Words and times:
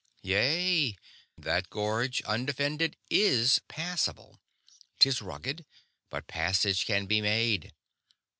"Yea. 0.23 0.97
That 1.37 1.69
gorge, 1.69 2.23
undefended, 2.23 2.97
is 3.11 3.59
passable. 3.67 4.39
'Tis 4.97 5.21
rugged, 5.21 5.63
but 6.09 6.25
passage 6.25 6.87
can 6.87 7.05
be 7.05 7.21
made. 7.21 7.71